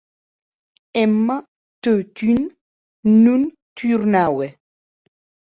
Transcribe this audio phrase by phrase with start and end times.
[1.01, 1.35] Emma,
[1.87, 2.39] totun,
[3.27, 3.41] non
[3.77, 4.47] tornaue.